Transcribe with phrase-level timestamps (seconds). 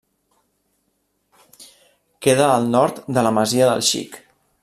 [2.27, 4.19] Queda al nord de la Masia del Xic.